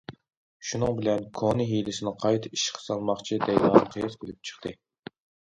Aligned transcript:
شۇنىڭ 0.69 0.95
بىلەن« 0.99 1.27
كونا 1.39 1.67
ھىيلىسىنى 1.73 2.13
قايتا 2.23 2.51
ئىشقا 2.57 2.83
سالماقچى» 2.87 3.39
دەيدىغان 3.45 3.87
قىياس 3.93 4.19
كېلىپ 4.25 4.51
چىقتى. 4.53 4.75